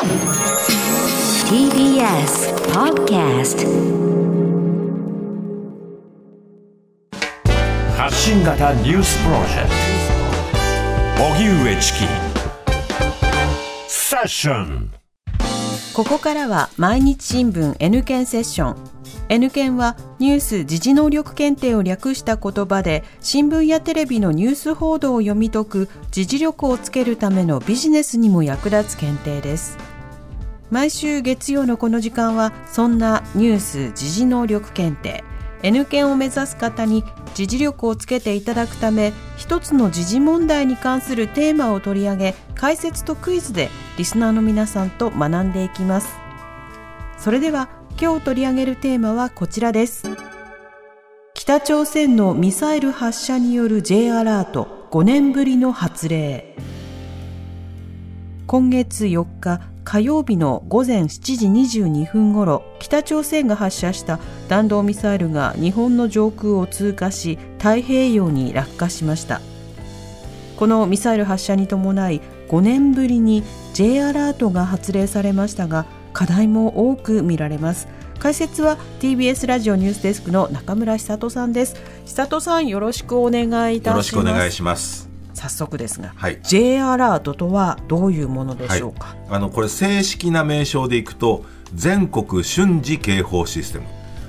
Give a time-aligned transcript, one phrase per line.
[0.00, 0.08] TBS
[2.72, 3.66] Podcast
[7.98, 9.68] 発信型ニュースプロジェク
[11.18, 11.22] ト。
[11.22, 11.98] 荻上チキ。
[13.88, 14.90] セッション。
[15.92, 18.76] ここからは毎日新聞 N 検セッション。
[19.28, 29.89] N 検はニュース・時事能力検定を略した言葉で新聞やテレビのニュース報道を読み解く時事力をつけるためのビジネスにも役立つ検定です
[30.70, 35.24] 毎週月曜のこの時間はそんなニュース・時事能力検定。
[35.62, 46.16] N 検を目指す方に時事力をつけていただくため一つの時事問題に関するテーマを取り上げ解説とクイズでリスナーの皆さんと学んでいきます。
[47.18, 47.68] それでは
[48.00, 50.04] 今日取り上げるテーマはこちらです。
[51.34, 56.56] 北朝鮮のミサイル発射による J アラート5年ぶりの発令。
[58.50, 69.40] 今月4日火曜日の午前7時22分ごろ北朝鮮が発射した弾道ミサイルが日本の上空を通過し太平洋に落下しました。
[70.56, 77.86] このミサイル発射に伴い5年ぶりに J アラートが発令されましたが課題も多く見られます。
[78.18, 81.76] 解説は TBS ラジオニュースデスクの中村久人さんです。
[82.04, 84.12] 久人さんよろしくお願いいたします。
[84.12, 85.09] よろしくお願いします。
[85.40, 86.38] 早速ですが、はい。
[86.42, 93.86] J アラートとはどういうものでしょうか、あのこれ正式な名称でいくと全国瞬時警報システム。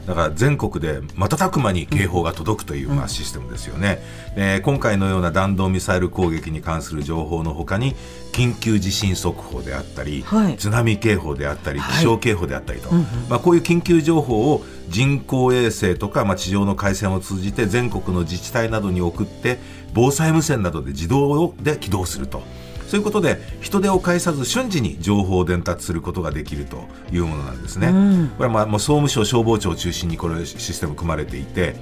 [0.07, 4.01] だから全国で瞬く間に警報が届くという、まあ、システムですよね、
[4.35, 7.95] で今回のような弾道ミサイル攻撃に関する情報のほかに
[8.33, 10.57] 緊急地震速報であったり、はい。
[10.57, 12.91] 津波警報であったりはい気象警報であったりと、
[13.29, 19.57] まあ、こういう緊急情報を人工衛星とか、まあ、地上の回線を通じて全国の自治体などに送って
[19.93, 22.43] 防災無線などで自動で起動すると。
[22.87, 27.87] そういうことで人手を介さず瞬時に情報を伝達することができるというものなんですね。
[28.35, 31.77] これはまあもう総務省消防庁を中心にこれシステム組まれていて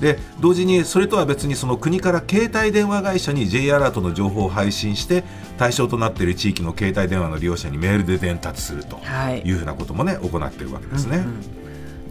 [0.00, 5.24] で同時にそれとは別にその国から携帯電話会社に J アラートの情報を配信して
[5.58, 11.24] 対象となっている地域の携帯電話の利用者にメールで伝達するとはいいうふうなこともね行っているわけですね。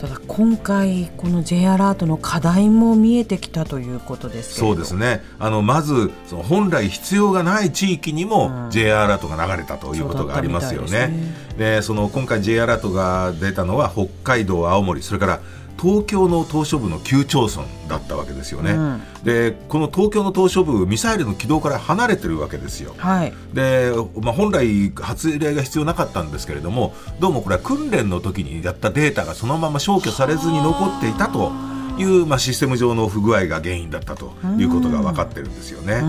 [0.02, 5.22] ただ今回この J アラートの課題も見えてきたということですそうですね。
[5.38, 11.76] あのまずその本来必要がない地域にも J アラートが流れたということがありますよそうだったみねたいで。
[11.76, 15.40] でその今回 J アラートが出たのは北海道、青森それから
[15.82, 19.02] 東京の島しょ部の9町村だったわけですよね。
[19.24, 22.94] でこの東京の島しょ部ミサイルの軌道から離れてるわけですよ。
[22.98, 31.52] はいで、まあ、本来発令が必要なかったんですけれどもどうもこれは訓練の時にやったデータがそのまま消去されずに残っていたと
[31.98, 36.02] いう、まあ、システム上の不具合が原因だったということが分かってるんですよね。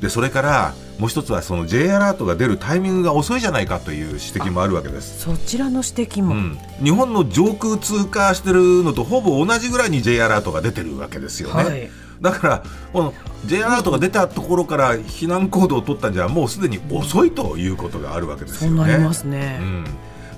[0.00, 5.20] でそれからもう一つはその J アラートが出るタイミングが遅いじゃないかという指摘もあるわけです。
[5.20, 11.64] そちらの指摘も、うん、日本の上空通過してるのとほぼ同じぐらいに J アラートが出てるわけですよね。
[11.64, 12.62] はいだから
[12.92, 13.14] この
[13.46, 18.76] J アラートが出たところから避難行動を取ったんじゃもうすでに遅いということがあるわけですよね。
[18.76, 19.84] そうなりますね、うん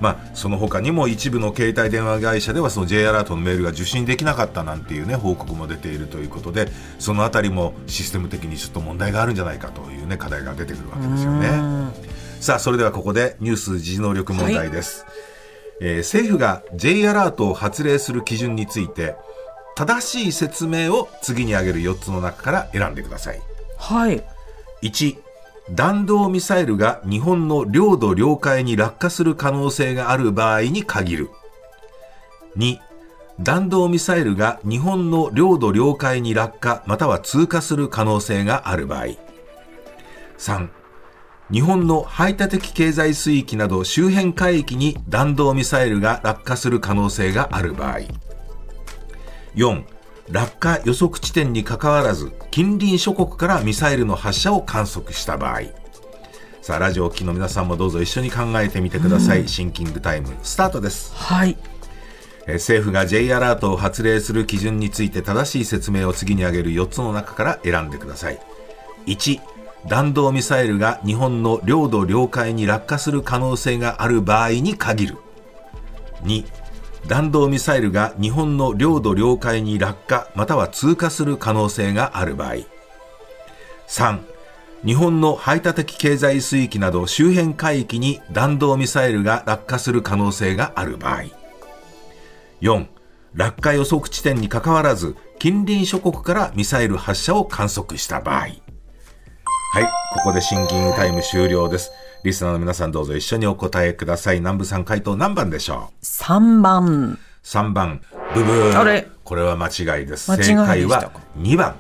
[0.02, 6.66] まあ、その他にも一部の携帯電話会社ではその J アラートのメールが受信できなかったなんていう、ね、報告も出ているということで
[6.98, 11.92] そのあたりもシステム的にちょっと問題があるんじゃないかという、ね、課題が出てくるわけですよね。
[12.40, 15.06] さあそれではここでニュース時事能力問題です、
[15.80, 19.14] えー政府が J アラートを発令する基準について
[19.76, 23.40] 正しい説明を次に挙げる4つの中から選んでください。
[23.78, 24.24] はい。
[24.82, 25.16] 1
[25.70, 31.30] 弾道ミサイルが日本の領土領海に落下する可能性がある場合に限る。
[32.56, 32.78] 2
[33.40, 39.06] 弾道ミサイルが日本の領土領海に落下または通過する可能性がある場合。
[40.38, 40.68] 3
[41.50, 48.00] 日本の排他的経済水域など周辺海域に弾道ミサイルが落下する可能性がある場合。
[49.54, 49.84] 4
[50.30, 55.62] 落下予測地点にかかわらず近隣諸国からミサイルの発射を観測した場合。
[56.62, 61.12] さあラジオをお聞きの皆さんもどうぞ一緒に考えてみてください、シンキングタイムスタートです。
[61.14, 61.56] はい。
[62.46, 68.38] えー政府が J アラートを発令する基準について正しい説明を次に挙げる4つの中から選んでください。
[69.06, 69.40] 1
[69.88, 75.18] 弾道ミサイルが日本の領土領海に落下する可能性がある場合に限る。
[76.22, 76.44] 2
[77.06, 82.54] 弾道ミサイルが日本の領土領海に落下または通過する可能性がある場合。
[83.88, 84.20] 3
[84.84, 91.24] 日本の排他的経済水域など周辺海域に弾道ミサイルが落下する可能性がある場合。
[92.60, 92.86] 4
[93.34, 98.40] 落下予測地点にかかわらず近隣諸国からミサイル発射を観測した場合。
[98.40, 98.52] はい
[100.12, 101.90] ここでシンキングタイム終了です。
[102.24, 104.38] リスナーの皆さんどうぞ一緒にお答えください。
[104.38, 107.18] 南部さん回答何番でしょう？3番。
[107.42, 108.00] 3番、
[108.34, 108.78] ブブー。
[108.78, 109.08] あれ？
[109.24, 110.36] これは間違いです。
[110.36, 111.74] 正解は2番。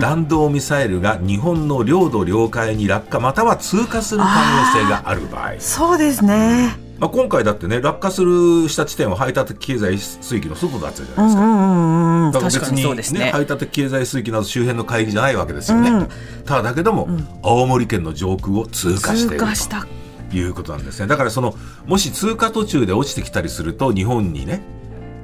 [0.00, 5.54] 弾道ミサイルが日本の領土領海に落下または通過する可能性がある場合。
[5.60, 6.76] そうですね。
[6.98, 11.42] まあ、今回だってね、落下するした地点は排他的経済水域の外だったじゃないですか。
[11.42, 12.32] うんうんうん。
[12.32, 13.30] だから確かにそうですね。
[13.32, 16.08] 排他的経済水域など周辺の海域じゃないわけですよね。
[16.44, 17.08] ただだけども、
[17.42, 19.48] 青森県の上空を通過していると。
[20.30, 21.06] いうことなんですね。
[21.06, 21.54] だからその、
[21.86, 24.60] もし通過途中で落ちてきたりすると、日本にね、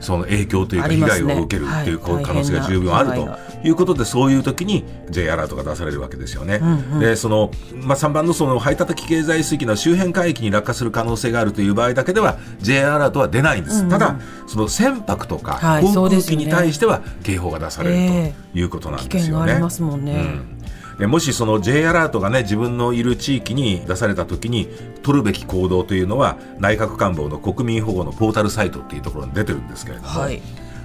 [0.04, 6.60] その影響というか被害を受けるっていうはい可能性が十分あるということで、そういう時に J アラートが出されるわけですよね。
[7.00, 7.50] で、その、
[7.82, 13.88] まあ、3番のその排他的経済水域の周辺海域に落下する可能性があるという場合だけでは J アラートは出ないんです。
[13.88, 14.16] ただ、
[14.46, 19.42] その船舶とかはい航空機に対しては警報が出されるえということなん危ですよね。
[19.42, 20.12] 険がありますもんね。
[20.12, 20.16] う
[20.50, 20.53] ん
[20.98, 24.68] でもしその J アラートがね自分のいる地域に出された時に
[25.02, 30.40] 取るべき行動というのは内閣官房の国民保護のポータルサイトっていうところに出てるんですけれども、はい。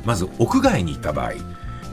[0.06, 1.34] まず屋外にいた場合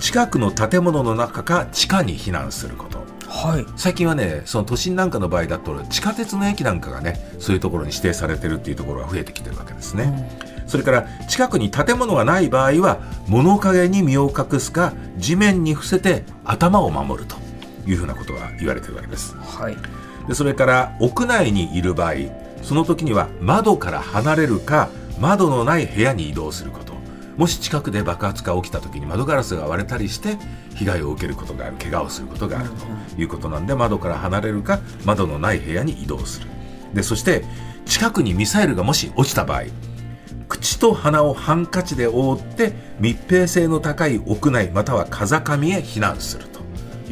[0.00, 3.66] 近くの建物の中か地下に避難することはい。
[3.76, 10.30] 最近はねその都心なんかの場合だと地下鉄の駅なんかがねそういうところに指定されてるっていうところが増えてきてるわけですね、
[10.66, 17.45] それから近くに建物がない場合は物陰に身を隠すか地面に伏せて頭を守ると
[17.86, 19.34] いうふうなことが言われてるわけです。
[19.36, 19.76] はい。
[20.28, 22.14] でそれから屋内にいる場合
[22.62, 24.88] その時には窓から離れるか
[25.20, 26.94] 窓のない部屋に移動すること。
[27.36, 30.38] もし近くで爆発が起きた時に窓ガラスが割れたりして
[30.74, 36.48] 被害を受けることがある怪我をすることがあるということなんで窓から離れるか窓のない部屋に移動する。
[36.94, 37.44] でそして
[37.84, 39.64] 近くにミサイルがもし落ちた場合
[40.48, 46.60] 口と鼻をハンカチで覆って密閉性の高い屋内または風上へ避難すると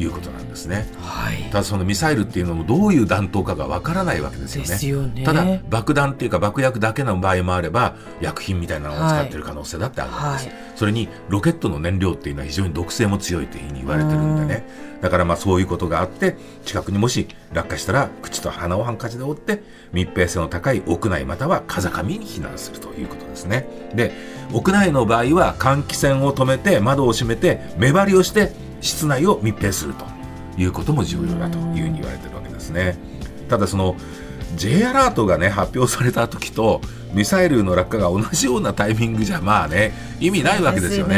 [0.01, 0.87] いうことなんですね。
[0.97, 1.43] はい。
[1.51, 4.67] ただそのミサイルっていうのもどういう弾頭かがわからないわけですよね。
[4.69, 5.23] ですよね。
[5.23, 10.73] ただ爆弾っていうか爆薬だけの場合もあれば薬品みたいなのを使ってる可能性だってあるわけです、はい。
[10.75, 14.65] それにロケットの燃料っていうのは非常に毒性も強いというふうに言われてるんでね。
[15.01, 16.35] だからまあそういうことがあって
[16.65, 19.61] 近くにもし落下したら口と鼻をハンカチで覆って
[19.93, 23.67] 密閉性の高い屋内または風上に避難するということですね。
[23.93, 24.13] で
[24.51, 30.05] 屋内の場合は換気扇を止めて窓を閉めて目張りをして室内を密閉すると
[30.57, 32.97] いうことも重要だというふうに言われてるわけですね。
[33.49, 33.95] ただその
[34.55, 36.81] J アラートがね発表された時と
[37.13, 41.15] ミサイルの落下が同じようなタイミングじゃまあね意味ないわけですよね。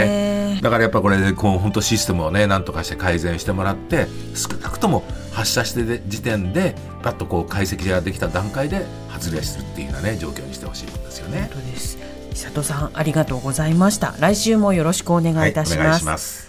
[0.55, 11.49] ねだからやっぱこれでこう本当システムをねなんとかして改善してもらって少なくとも発射してで時点でパッとこう解析ができた段階で発令するっていうようなね状況にしてほしいんですよね。
[11.53, 11.97] 本当です。
[12.31, 14.15] 佐藤さんありがとうございました。
[14.19, 15.97] 来週もよろしくお願いいたします。
[15.97, 16.46] いします。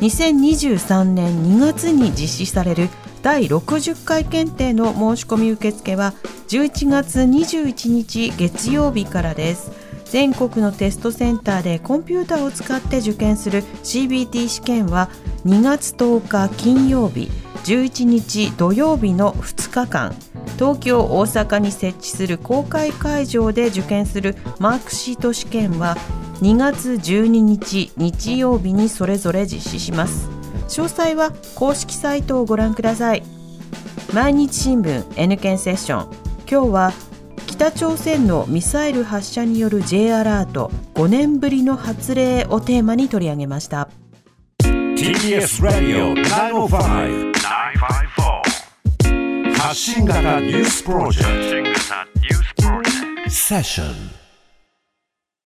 [0.00, 2.88] 2023年2月に実施される
[3.22, 6.14] 第60回検定の申し込み受付は
[6.48, 9.70] 11月21日月曜日からです。
[10.06, 15.08] 全国のテストセンターでコンピューターを使って受験する CBT 試験は
[15.46, 17.30] 2月10日金曜日
[17.64, 20.12] 11日土曜日の2日間。
[20.58, 25.96] 東京大阪に設置する公開会場で受験するマークシート試験は
[26.40, 30.28] 2月12日日曜日にそれぞれ実施します。
[30.68, 33.22] 詳細は公式サイトをご覧ください。
[34.12, 36.12] 毎日新聞 N 検セッション。
[36.50, 36.92] 今日は
[37.46, 43.88] 北朝鮮のミサイル発射による J アラート5年ぶりの発令をテーマに取り上げました。
[44.62, 48.09] TBS ラディオ905 95
[49.60, 51.74] 発信型ニュースプロジェク
[52.56, 54.19] トセッション